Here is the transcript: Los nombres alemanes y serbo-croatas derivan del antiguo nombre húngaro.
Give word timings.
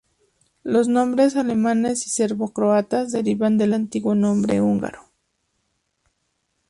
Los 0.63 0.87
nombres 0.87 1.35
alemanes 1.35 2.07
y 2.07 2.09
serbo-croatas 2.09 3.11
derivan 3.11 3.59
del 3.59 3.75
antiguo 3.75 4.15
nombre 4.15 4.59
húngaro. 4.59 5.11